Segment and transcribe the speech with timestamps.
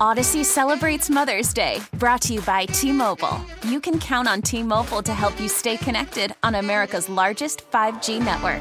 [0.00, 3.40] Audacy celebrates Mother's Day, brought to you by T Mobile.
[3.66, 8.22] You can count on T Mobile to help you stay connected on America's largest 5G
[8.22, 8.60] network.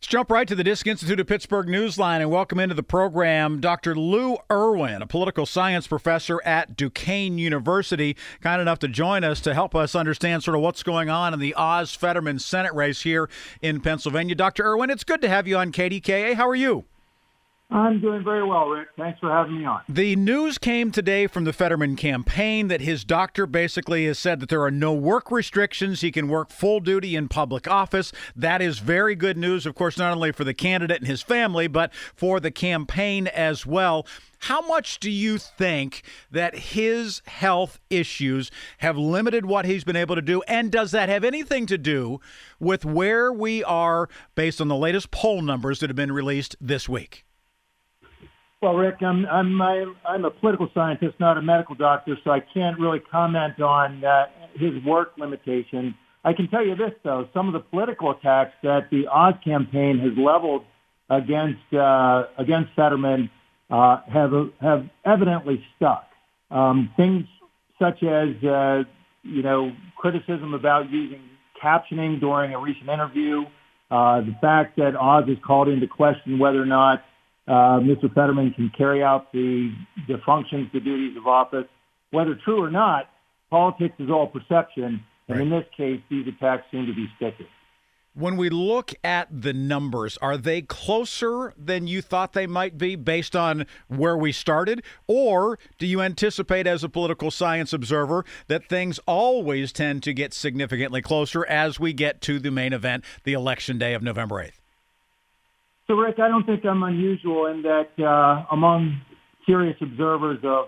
[0.00, 3.60] Let's jump right to the Disc Institute of Pittsburgh Newsline and welcome into the program
[3.60, 3.94] Dr.
[3.94, 9.54] Lou Irwin, a political science professor at Duquesne University, kind enough to join us to
[9.54, 13.30] help us understand sort of what's going on in the Oz Fetterman Senate race here
[13.62, 14.34] in Pennsylvania.
[14.34, 14.64] Dr.
[14.64, 16.34] Irwin, it's good to have you on KDKA.
[16.34, 16.84] How are you?
[17.74, 18.90] I'm doing very well, Rick.
[18.96, 19.80] Thanks for having me on.
[19.88, 24.48] The news came today from the Fetterman campaign that his doctor basically has said that
[24.48, 26.00] there are no work restrictions.
[26.00, 28.12] He can work full duty in public office.
[28.36, 31.66] That is very good news, of course, not only for the candidate and his family,
[31.66, 34.06] but for the campaign as well.
[34.38, 40.14] How much do you think that his health issues have limited what he's been able
[40.14, 40.42] to do?
[40.42, 42.20] And does that have anything to do
[42.60, 46.88] with where we are based on the latest poll numbers that have been released this
[46.88, 47.24] week?
[48.64, 52.80] Well, Rick, I'm I'm I'm a political scientist, not a medical doctor, so I can't
[52.80, 55.92] really comment on uh, his work limitations.
[56.24, 59.98] I can tell you this, though: some of the political attacks that the Oz campaign
[59.98, 60.64] has leveled
[61.10, 63.28] against uh, against Fetterman
[63.68, 66.08] uh, have have evidently stuck.
[66.50, 67.26] Um, things
[67.78, 68.84] such as uh,
[69.24, 71.20] you know criticism about using
[71.62, 73.44] captioning during a recent interview,
[73.90, 77.04] uh, the fact that Oz has called into question whether or not
[77.46, 78.12] uh, Mr.
[78.14, 79.70] Fetterman can carry out the,
[80.08, 81.66] the functions, the duties of office.
[82.10, 83.10] Whether true or not,
[83.50, 85.04] politics is all perception.
[85.28, 85.40] And right.
[85.40, 87.46] in this case, these attacks seem to be sticking.
[88.16, 92.94] When we look at the numbers, are they closer than you thought they might be
[92.94, 94.84] based on where we started?
[95.08, 100.32] Or do you anticipate, as a political science observer, that things always tend to get
[100.32, 104.60] significantly closer as we get to the main event, the election day of November 8th?
[105.86, 109.00] So, Rick, I don't think I'm unusual in that uh, among
[109.46, 110.66] serious observers of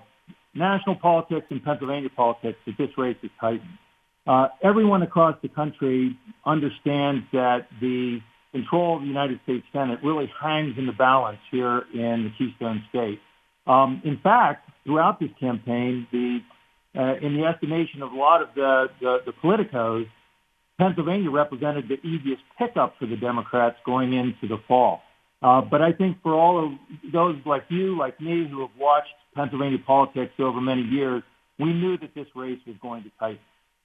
[0.54, 3.78] national politics and Pennsylvania politics that this race is tightened.
[4.26, 8.20] Uh, everyone across the country understands that the
[8.52, 12.82] control of the United States Senate really hangs in the balance here in the Keystone
[12.90, 13.20] State.
[13.66, 16.40] Um, in fact, throughout this campaign, the
[16.98, 20.06] uh, in the estimation of a lot of the, the, the politicos,
[20.78, 25.02] Pennsylvania represented the easiest pickup for the Democrats going into the fall.
[25.42, 26.72] Uh, but I think for all of
[27.12, 31.22] those like you, like me, who have watched Pennsylvania politics over many years,
[31.58, 33.38] we knew that this race was going to tighten.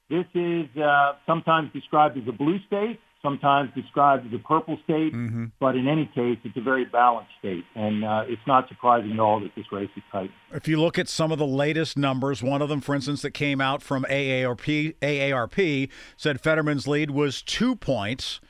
[0.09, 5.13] This is uh, sometimes described as a blue state, sometimes described as a purple state,
[5.13, 5.45] mm-hmm.
[5.59, 9.19] but in any case, it's a very balanced state, and uh, it's not surprising at
[9.19, 10.31] all that this race is tight.
[10.51, 13.31] If you look at some of the latest numbers, one of them, for instance, that
[13.31, 18.41] came out from AARP, AARP said Fetterman's lead was two points.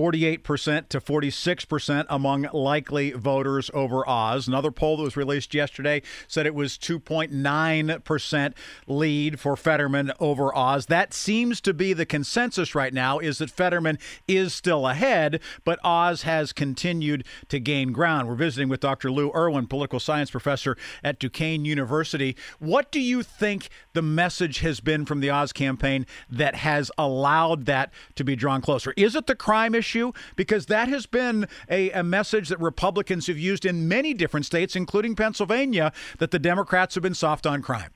[0.00, 4.48] 48% to 46% among likely voters over Oz.
[4.48, 8.54] Another poll that was released yesterday said it was 2.9%
[8.86, 10.86] lead for Fetterman over Oz.
[10.86, 15.78] That seems to be the consensus right now is that Fetterman is still ahead, but
[15.84, 18.26] Oz has continued to gain ground.
[18.26, 19.10] We're visiting with Dr.
[19.10, 22.36] Lou Irwin, political science professor at Duquesne University.
[22.58, 27.66] What do you think the message has been from the Oz campaign that has allowed
[27.66, 28.94] that to be drawn closer?
[28.96, 29.89] Is it the crime issue?
[30.36, 34.76] Because that has been a, a message that Republicans have used in many different states,
[34.76, 37.90] including Pennsylvania, that the Democrats have been soft on crime.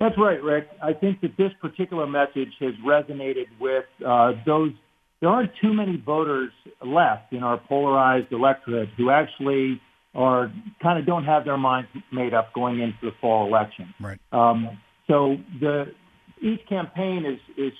[0.00, 0.68] That's right, Rick.
[0.82, 4.72] I think that this particular message has resonated with uh, those.
[5.20, 6.50] There aren't too many voters
[6.84, 9.80] left in our polarized electorate who actually
[10.14, 10.50] are
[10.82, 13.94] kind of don't have their minds made up going into the fall election.
[14.00, 14.18] Right.
[14.32, 15.92] Um, so the
[16.40, 17.72] each campaign is is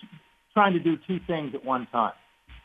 [0.52, 2.12] trying to do two things at one time.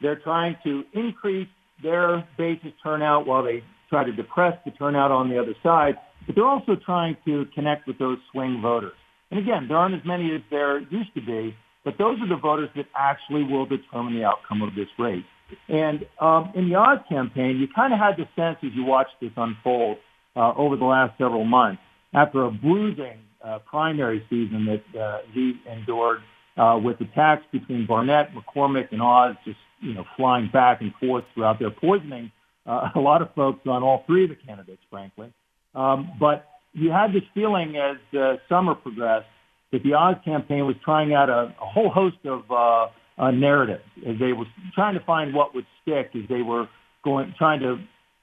[0.06, 1.48] They're trying to increase
[1.82, 5.96] their base's turnout while they try to depress the turnout on the other side,
[6.28, 8.94] but they're also trying to connect with those swing voters.
[9.32, 12.40] And again, there aren't as many as there used to be, but those are the
[12.40, 15.26] voters that actually will determine the outcome of this race.
[15.70, 19.16] And um, in the Oz campaign, you kind of had the sense as you watched
[19.20, 19.98] this unfold
[20.36, 21.82] uh, over the last several months,
[22.14, 26.20] after a bruising uh, primary season that uh, he endured
[26.58, 31.24] uh, with attacks between Barnette, McCormick, and Oz just you know, flying back and forth
[31.34, 32.32] throughout their poisoning
[32.66, 35.32] uh, a lot of folks on all three of the candidates, frankly.
[35.74, 39.28] Um, but you had this feeling as the summer progressed
[39.72, 42.88] that the Oz campaign was trying out a, a whole host of uh,
[43.18, 46.68] uh, narratives as they were trying to find what would stick as they were
[47.04, 47.78] going trying to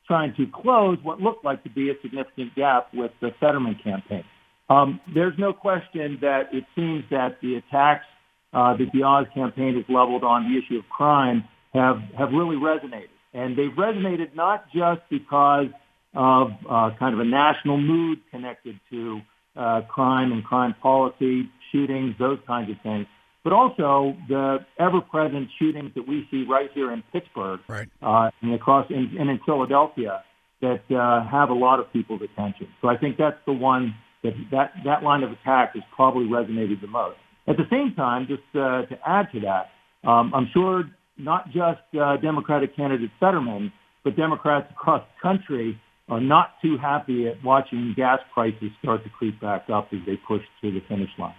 [0.07, 4.25] trying to close what looked like to be a significant gap with the Fetterman campaign.
[4.69, 8.05] Um, there's no question that it seems that the attacks
[8.53, 12.57] uh, that the Oz campaign has leveled on the issue of crime have, have really
[12.57, 13.09] resonated.
[13.35, 15.69] And they've resonated not just because
[16.15, 19.21] of uh, kind of a national mood connected to
[19.57, 23.07] uh, crime and crime policy, shootings, those kinds of things.
[23.45, 27.89] But also the ever-present shootings that we see right here in Pittsburgh right.
[28.01, 30.23] uh, and across and, and in Philadelphia
[30.61, 32.69] that uh, have a lot of people's attention.
[32.81, 36.81] So I think that's the one that that, that line of attack has probably resonated
[36.81, 37.17] the most.
[37.47, 39.71] At the same time, just uh, to add to that,
[40.09, 40.85] um, I'm sure
[41.19, 43.73] not just uh, Democratic candidate Fetterman,
[44.05, 49.11] but Democrats across the country are not too happy at watching gas prices start to
[49.11, 51.35] creep back up as they push to the finish line.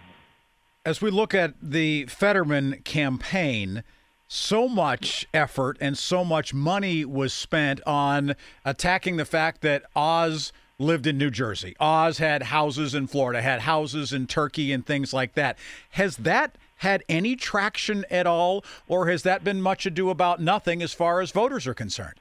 [0.85, 3.83] As we look at the Fetterman campaign,
[4.27, 8.35] so much effort and so much money was spent on
[8.65, 11.75] attacking the fact that Oz lived in New Jersey.
[11.79, 15.57] Oz had houses in Florida, had houses in Turkey, and things like that.
[15.91, 20.81] Has that had any traction at all, or has that been much ado about nothing
[20.81, 22.19] as far as voters are concerned?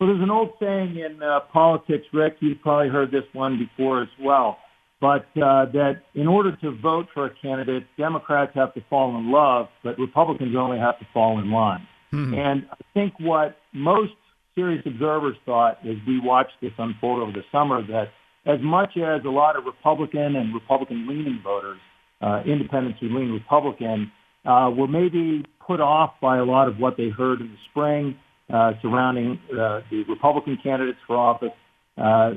[0.00, 2.36] Well, there's an old saying in uh, politics, Rick.
[2.40, 4.58] You've probably heard this one before as well.
[5.00, 9.30] But uh, that in order to vote for a candidate, Democrats have to fall in
[9.30, 11.86] love, but Republicans only have to fall in line.
[12.12, 12.34] Mm-hmm.
[12.34, 14.14] And I think what most
[14.58, 18.08] serious observers thought as we watched this unfold over the summer that
[18.44, 21.78] as much as a lot of Republican and Republican-leaning voters,
[22.20, 24.10] uh, independents who lean Republican,
[24.44, 28.16] uh, were maybe put off by a lot of what they heard in the spring
[28.52, 31.50] uh, surrounding uh, the Republican candidates for office.
[31.96, 32.32] Uh,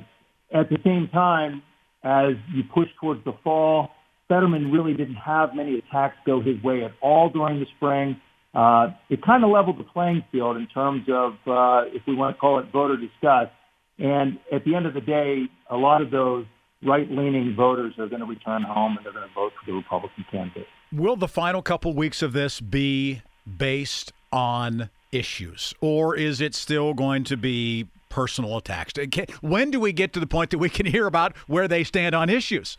[0.54, 1.64] at the same time,
[2.04, 3.90] as you push towards the fall,
[4.28, 8.20] Fetterman really didn't have many attacks go his way at all during the spring.
[8.54, 12.36] Uh, it kind of leveled the playing field in terms of, uh, if we want
[12.36, 13.52] to call it voter disgust.
[13.98, 16.46] And at the end of the day, a lot of those
[16.84, 20.26] right-leaning voters are going to return home and they're going to vote for the Republican
[20.30, 20.68] candidate.
[20.92, 23.22] Will the final couple weeks of this be
[23.58, 28.94] based on issues, or is it still going to be personal attacks?
[29.42, 32.16] When do we get to the point that we can hear about where they stand
[32.16, 32.78] on issues?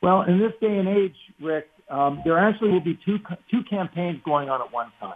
[0.00, 3.18] Well, in this day and age, Rick, um, there actually will be two
[3.50, 5.14] two campaigns going on at one time.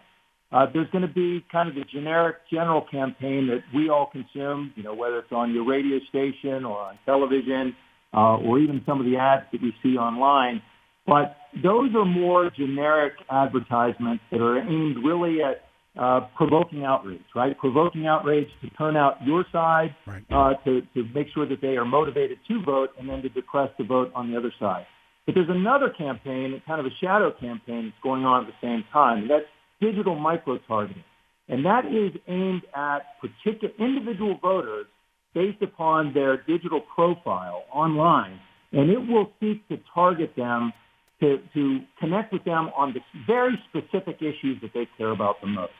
[0.53, 4.73] Uh, there's going to be kind of the generic general campaign that we all consume,
[4.77, 7.75] you know, whether it's on your radio station or on television,
[8.15, 10.63] uh, or even some of the ads that we see online.
[11.07, 15.63] But those are more generic advertisements that are aimed really at
[16.01, 17.57] uh, provoking outrage, right?
[17.59, 20.25] Provoking outrage to turn out your side, right.
[20.31, 23.71] uh, to, to make sure that they are motivated to vote, and then to depress
[23.79, 24.87] the vote on the other side.
[25.27, 28.85] But there's another campaign, kind of a shadow campaign that's going on at the same
[28.93, 29.23] time.
[29.23, 29.45] And that's
[29.81, 31.05] digital micro-targeting.
[31.49, 34.87] And that is aimed at particular individual voters
[35.35, 38.41] based upon their digital profile online.
[38.73, 40.73] And it will seek to target them
[41.21, 45.47] to, to connect with them on the very specific issues that they care about the
[45.47, 45.73] most.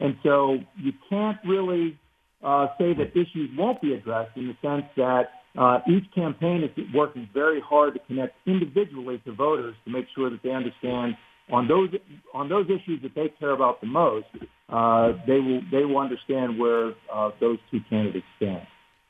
[0.00, 1.98] And so you can't really
[2.42, 6.70] uh, say that issues won't be addressed in the sense that uh, each campaign is
[6.94, 11.16] working very hard to connect individually to voters to make sure that they understand
[11.50, 11.90] on those
[12.32, 14.26] on those issues that they care about the most,
[14.70, 18.66] uh, they will they will understand where uh, those two candidates stand.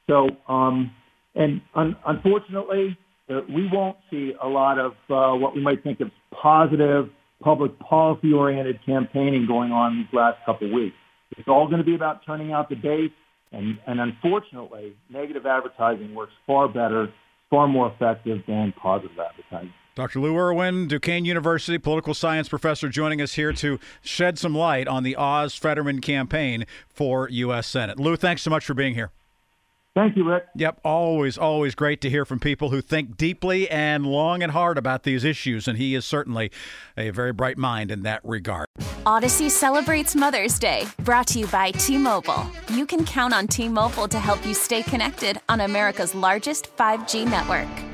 [0.09, 0.91] So, um,
[1.35, 2.99] and un- unfortunately,
[3.31, 6.11] uh, we won't see a lot of uh, what we might think of
[6.43, 7.09] positive
[7.41, 10.97] public policy oriented campaigning going on these last couple of weeks.
[11.37, 13.11] It's all going to be about turning out the base,
[13.55, 17.13] and, and unfortunately, negative advertising works far better,
[17.51, 19.73] far more effective than positive advertising.
[19.95, 20.19] Dr.
[20.19, 25.05] Lou Irwin, Duquesne University political science professor, joining us here to shed some light on
[25.05, 27.69] the Oz Fetterman campaign for U.S.
[27.69, 28.01] Senate.
[28.01, 29.13] Lou, thanks so much for being here.
[29.95, 30.47] Thank you, Rick.
[30.57, 34.77] Yep, always, always great to hear from people who think deeply and long and hard
[34.77, 36.51] about these issues, and he is certainly
[36.97, 38.67] a very bright mind in that regard.
[39.07, 42.45] Audacy celebrates Mother's Day, brought to you by T Mobile.
[42.71, 47.25] You can count on T Mobile to help you stay connected on America's largest 5G
[47.31, 47.94] network.